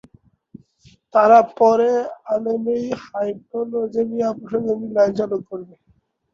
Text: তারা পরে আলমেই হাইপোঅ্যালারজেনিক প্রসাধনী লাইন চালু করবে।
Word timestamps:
তারা 1.13 1.39
পরে 1.57 1.91
আলমেই 2.33 2.85
হাইপোঅ্যালারজেনিক 3.03 4.35
প্রসাধনী 4.39 4.87
লাইন 4.95 5.11
চালু 5.19 5.37
করবে। 5.47 5.75